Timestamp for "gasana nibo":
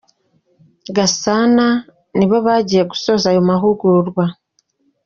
0.95-2.37